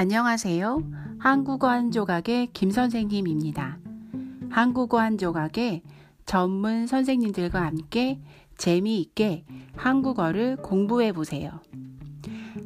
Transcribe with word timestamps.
안녕하세요. 0.00 0.82
한국어 1.18 1.68
한 1.68 1.90
조각의 1.90 2.48
김 2.54 2.70
선생님입니다. 2.70 3.78
한국어 4.48 4.98
한 4.98 5.18
조각의 5.18 5.82
전문 6.24 6.86
선생님들과 6.86 7.60
함께 7.60 8.18
재미있게 8.56 9.44
한국어를 9.76 10.56
공부해 10.56 11.12
보세요. 11.12 11.60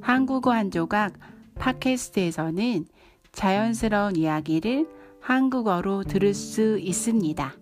한국어 0.00 0.52
한 0.52 0.70
조각 0.70 1.14
팟캐스트에서는 1.56 2.86
자연스러운 3.32 4.14
이야기를 4.14 4.88
한국어로 5.20 6.04
들을 6.04 6.34
수 6.34 6.78
있습니다. 6.78 7.52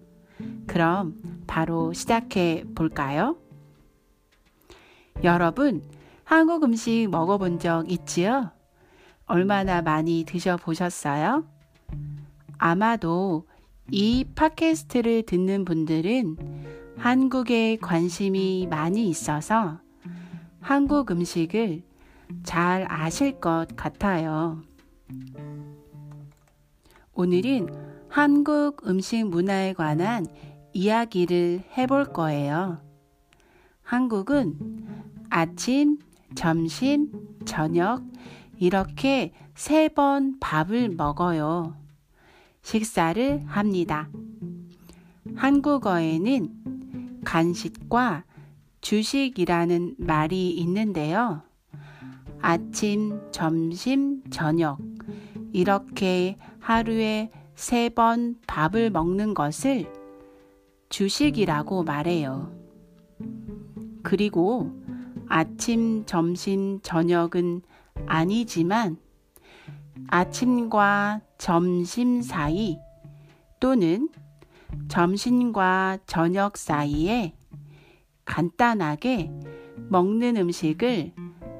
그럼 0.66 1.14
바로 1.46 1.95
시작해 1.95 2.62
볼까요? 2.75 3.39
여러분, 5.25 5.83
한국 6.25 6.62
음식 6.62 7.09
먹어본 7.11 7.59
적 7.59 7.91
있지요? 7.91 8.50
얼마나 9.32 9.80
많이 9.80 10.24
드셔보셨어요? 10.27 11.46
아마도 12.59 13.46
이 13.91 14.27
팟캐스트를 14.34 15.22
듣는 15.22 15.64
분들은 15.64 16.36
한국에 16.98 17.78
관심이 17.80 18.66
많이 18.68 19.08
있어서 19.08 19.80
한국 20.60 21.10
음식을 21.10 21.82
잘 22.42 22.84
아실 22.91 23.41
것 23.41 23.68
같아요. 23.74 24.60
오늘은 27.14 27.69
한국 28.10 28.86
음식 28.86 29.27
문화에 29.27 29.72
관한 29.72 30.27
이야기를 30.74 31.62
해볼 31.78 32.12
거예요. 32.12 32.83
한국은 33.83 34.58
아침, 35.30 35.96
점심, 36.34 37.11
저녁 37.46 38.02
이렇게 38.66 39.32
세 39.56 39.88
번 39.88 40.38
밥을 40.38 40.91
먹어요. 40.91 41.74
식사를 42.62 43.42
합니다. 43.44 44.08
한국어에는 45.34 47.22
간식과 47.24 48.22
주식이라는 48.80 49.96
말이 49.98 50.50
있는데요. 50.50 51.42
아침, 52.40 53.20
점심, 53.33 54.22
저녁 54.30 54.78
이렇게 55.52 56.36
하루에 56.60 57.30
세 57.56 57.88
번 57.88 58.36
밥을 58.46 58.90
먹는 58.90 59.34
것을 59.34 59.92
주식이라고 60.88 61.83
말해요. 61.83 62.52
그리고 64.05 64.70
아침, 65.27 66.05
점심, 66.06 66.78
저녁은 66.83 67.62
아니지만 68.06 68.97
아침과 70.08 71.20
점심 71.39 72.22
사이 72.22 72.78
또는 73.61 74.08
점심과 74.89 75.98
저녁 76.06 76.56
사이에 76.56 77.34
간단하게 78.25 79.30
먹는 79.89 80.36
음식을 80.36 81.12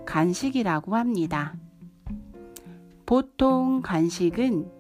간식이라고 0.07 0.97
합니다. 0.97 1.55
보통 3.07 3.83
간식은 3.83 4.71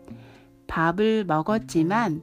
밥을 0.67 1.25
먹었지만 1.25 2.23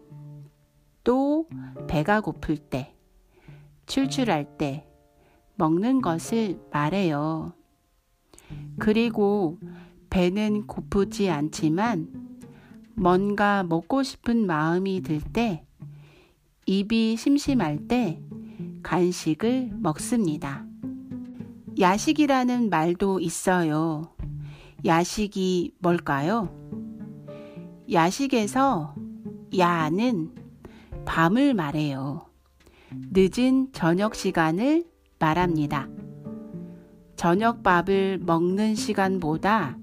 또 1.04 1.48
배가 1.88 2.22
고플 2.22 2.58
때, 2.58 2.96
출출할 3.86 4.58
때 4.58 4.88
먹는 5.56 6.02
것을 6.02 6.60
말해요. 6.72 7.54
그리고 8.78 9.60
배는 10.10 10.68
고프지 10.68 11.30
않지만 11.30 12.08
뭔가 12.96 13.64
먹고 13.64 14.04
싶은 14.04 14.46
마음이 14.46 15.02
들 15.02 15.22
때, 15.22 15.64
입이 16.66 17.16
심심할 17.18 17.88
때 17.88 18.22
간식을 18.84 19.72
먹습니다. 19.74 20.66
야식이라는 21.80 22.70
말도 22.70 23.20
있어요. 23.20 24.14
야식이 24.86 25.76
뭘까요? 25.80 26.50
야식에서 27.92 28.96
야는 29.58 30.36
밤을 31.06 31.54
말해요. 31.54 32.28
늦은 32.92 33.72
저녁 33.72 34.16
시간을 34.16 34.86
말합니다. 35.20 35.88
저녁밥을 37.20 38.20
먹는 38.20 38.76
시간보다 38.76 39.78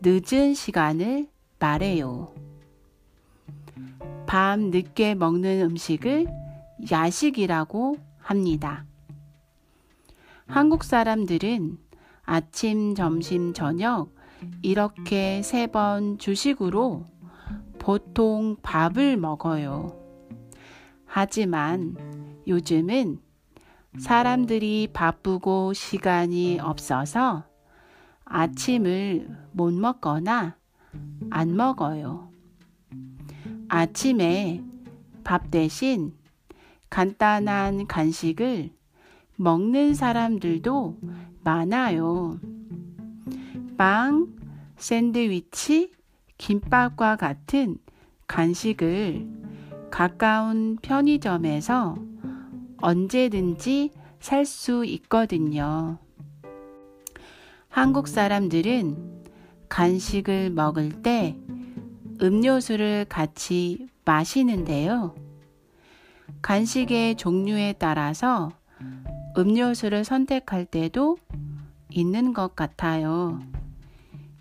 늦은 0.00 0.52
시간을 0.52 1.28
말해요. 1.60 2.34
밤 4.26 4.70
늦게 4.70 5.14
먹는 5.14 5.60
음식을 5.60 6.26
야식이라고 6.90 7.98
합니다. 8.18 8.84
한국 10.46 10.82
사람들은 10.82 11.78
아침, 12.24 12.96
점심, 12.96 13.52
저녁 13.54 14.12
이렇게 14.62 15.40
세 15.44 15.68
번 15.68 16.18
주식으로 16.18 17.04
보통 17.78 18.56
밥을 18.60 19.16
먹어요. 19.18 19.96
하지만 21.06 22.42
요즘은 22.48 23.20
사람들이 23.98 24.88
바쁘고 24.92 25.74
시간이 25.74 26.58
없어서 26.60 27.44
아침을 28.24 29.28
못 29.52 29.72
먹거나 29.74 30.56
안 31.30 31.56
먹어요. 31.56 32.30
아침에 33.68 34.62
밥 35.24 35.50
대신 35.50 36.14
간단한 36.88 37.86
간식을 37.86 38.70
먹는 39.36 39.94
사람들도 39.94 40.98
많아요. 41.44 42.38
빵, 43.76 44.34
샌드위치, 44.76 45.92
김밥과 46.38 47.16
같은 47.16 47.78
간식을 48.26 49.26
가까운 49.90 50.76
편의점에서 50.80 52.11
언제든지 52.82 53.92
살 54.20 54.44
수 54.44 54.84
있거든요. 54.84 55.98
한국 57.68 58.06
사람들은 58.06 59.24
간식을 59.68 60.50
먹을 60.50 61.02
때 61.02 61.36
음료수를 62.20 63.06
같이 63.08 63.88
마시는데요. 64.04 65.14
간식의 66.42 67.16
종류에 67.16 67.74
따라서 67.78 68.52
음료수를 69.38 70.04
선택할 70.04 70.66
때도 70.66 71.16
있는 71.88 72.32
것 72.34 72.54
같아요. 72.54 73.40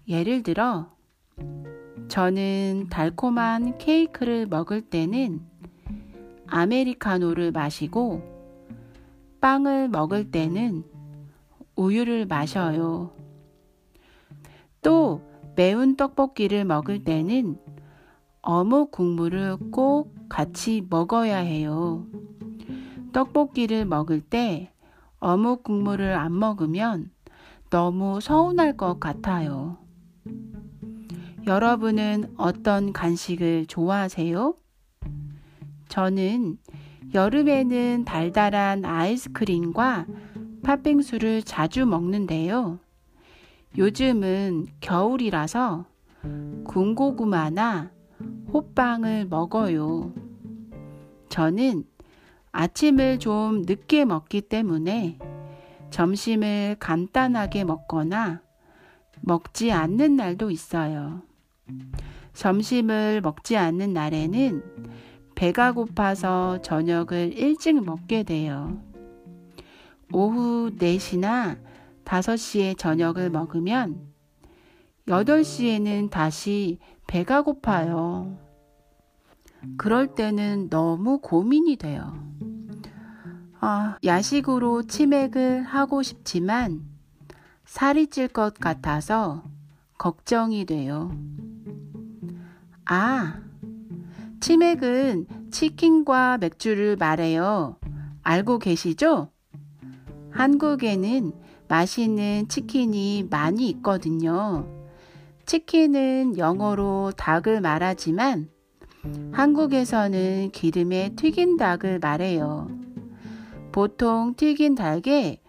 예를 0.07 0.43
들어, 0.43 0.89
저는 2.07 2.87
달콤한 2.89 3.77
케이크를 3.77 4.45
먹을 4.47 4.81
때는 4.81 5.41
아메리카노를 6.47 7.51
마시고 7.51 8.30
빵을 9.41 9.89
먹을 9.89 10.29
때는 10.29 10.83
우유를 11.75 12.27
마셔요. 12.27 13.11
또 14.81 15.21
매운 15.55 15.95
떡볶이를 15.95 16.63
먹을 16.63 17.03
때는 17.03 17.57
어묵 18.41 18.91
국물을 18.91 19.57
꼭 19.71 20.15
같이 20.29 20.85
먹어야 20.89 21.37
해요. 21.37 22.05
떡볶이를 23.13 23.85
먹을 23.85 24.21
때 24.21 24.71
어묵 25.19 25.63
국물을 25.63 26.13
안 26.13 26.37
먹으면 26.37 27.11
너무 27.71 28.21
서운할 28.21 28.77
것 28.77 28.99
같아요. 28.99 29.77
여러분은 31.47 32.33
어떤 32.37 32.93
간식을 32.93 33.65
좋아하세요? 33.65 34.55
저는 35.89 36.57
여름에는 37.13 38.05
달달한 38.05 38.85
아이스크림과 38.85 40.05
팥빙수를 40.63 41.43
자주 41.43 41.85
먹는데요. 41.85 42.79
요즘은 43.77 44.67
겨울이라서 44.79 45.85
군고구마나 46.65 47.91
호빵을 48.53 49.27
먹어요. 49.29 50.13
저는 51.29 51.83
아침을 52.51 53.19
좀 53.19 53.63
늦게 53.65 54.05
먹기 54.05 54.41
때문에 54.41 55.17
점심을 55.89 56.77
간단하게 56.79 57.63
먹거나 57.63 58.41
먹지 59.21 59.71
않는 59.71 60.15
날도 60.15 60.51
있어요. 60.51 61.21
점심을 62.33 63.21
먹지 63.21 63.57
않는 63.57 63.93
날에는 63.93 64.63
배가 65.35 65.71
고파서 65.71 66.61
저녁을 66.61 67.33
일찍 67.37 67.83
먹게 67.83 68.23
돼요. 68.23 68.81
오후 70.13 70.71
4시나 70.77 71.59
5시에 72.05 72.77
저녁을 72.77 73.29
먹으면 73.29 73.99
8시에는 75.07 76.09
다시 76.09 76.79
배가 77.07 77.41
고파요. 77.41 78.37
그럴 79.77 80.15
때는 80.15 80.69
너무 80.69 81.19
고민이 81.19 81.77
돼요. 81.77 82.13
아, 83.59 83.97
야식으로 84.03 84.83
치맥을 84.83 85.63
하고 85.63 86.01
싶지만 86.01 86.81
살이 87.65 88.07
찔 88.07 88.27
것 88.27 88.55
같아서 88.55 89.43
걱정이 89.97 90.65
돼요. 90.65 91.15
아, 92.85 93.39
치맥은 94.41 95.27
치킨과 95.51 96.39
맥주를 96.39 96.95
말해요. 96.95 97.77
알고 98.23 98.57
계시죠? 98.57 99.29
한국에는 100.31 101.31
맛있는 101.67 102.47
치킨이 102.47 103.27
많이 103.29 103.69
있거든요. 103.69 104.67
치킨은 105.45 106.39
영어로 106.39 107.11
닭을 107.15 107.61
말하지만 107.61 108.49
한국에서는 109.31 110.49
기름에 110.51 111.13
튀긴 111.15 111.57
닭을 111.57 111.99
말해요. 111.99 112.67
보통 113.71 114.33
튀긴 114.35 114.73
닭에 114.73 115.39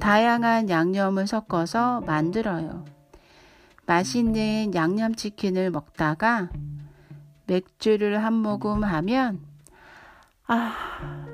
다양한 0.00 0.68
양념을 0.68 1.28
섞어서 1.28 2.00
만들어요. 2.00 2.84
맛있는 3.86 4.74
양념치킨을 4.74 5.70
먹다가 5.70 6.50
맥주를 7.52 8.24
한 8.24 8.32
모금 8.32 8.82
하면, 8.82 9.40
아, 10.46 11.26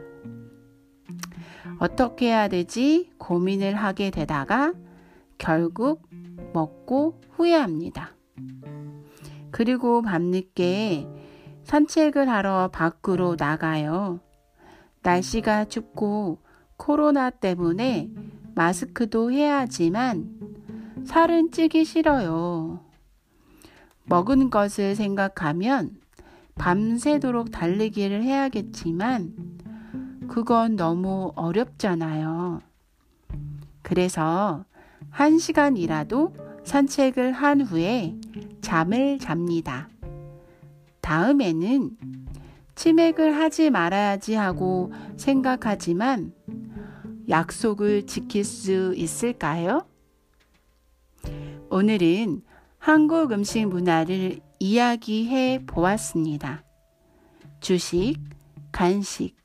어떻게 1.78 2.26
해야 2.26 2.48
되지? 2.48 3.12
고민을 3.18 3.76
하게 3.76 4.10
되다가 4.10 4.72
결국 5.38 6.02
먹고 6.52 7.20
후회합니다. 7.30 8.16
그리고 9.52 10.02
밤늦게 10.02 11.06
산책을 11.62 12.28
하러 12.28 12.68
밖으로 12.72 13.36
나가요. 13.38 14.18
날씨가 15.02 15.66
춥고 15.66 16.38
코로나 16.76 17.30
때문에 17.30 18.10
마스크도 18.56 19.30
해야 19.30 19.60
하지만 19.60 20.36
살은 21.04 21.52
찌기 21.52 21.84
싫어요. 21.84 22.84
먹은 24.06 24.50
것을 24.50 24.96
생각하면 24.96 26.07
밤새도록 26.58 27.50
달리기를 27.50 28.22
해야겠지만 28.22 29.32
그건 30.28 30.76
너무 30.76 31.32
어렵잖아요. 31.37 32.60
그래서 33.82 34.64
한 35.10 35.38
시간이라도 35.38 36.34
산책을 36.64 37.32
한 37.32 37.62
후에 37.62 38.14
잠을 38.60 39.19
잡니다. 39.19 39.88
다음에는 41.00 41.96
치맥을 42.75 43.37
하지 43.37 43.70
말아야지 43.70 44.34
하고 44.34 44.93
생각하지만 45.16 46.32
약속을 47.28 48.06
지킬 48.06 48.44
수 48.44 48.94
있을까요? 48.94 49.87
오늘은 51.70 52.43
한국 52.78 53.32
음식 53.32 53.66
문화를 53.66 54.40
이야기해 54.60 55.64
보았습니다. 55.66 56.62
주식, 57.60 58.16
간식, 58.72 59.36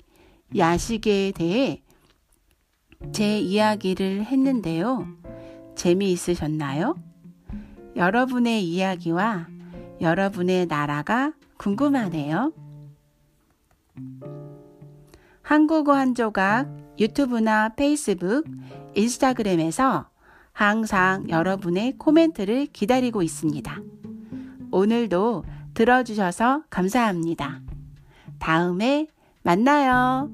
야식에 0.55 1.33
대해 1.35 1.81
제 3.11 3.39
이야기를 3.39 4.25
했는데요. 4.25 5.07
재미있으셨나요? 5.75 6.95
여러분의 7.95 8.63
이야기와 8.63 9.47
여러분의 9.99 10.67
나라가 10.67 11.33
궁금하네요. 11.57 12.53
한국어 15.41 15.93
한 15.93 16.15
조각 16.15 16.67
유튜브나 16.99 17.69
페이스북, 17.75 18.45
인스타그램에서 18.95 20.12
항상 20.53 21.27
여러분의 21.29 21.97
코멘트를 21.97 22.67
기다리고 22.67 23.23
있습니다. 23.23 23.81
오늘도 24.71 25.43
들어주셔서 25.73 26.63
감사합니다. 26.69 27.61
다음에 28.39 29.07
만나요. 29.41 30.29